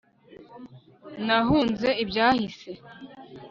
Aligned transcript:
nahunze 1.25 1.89
ibyahise 2.03 2.71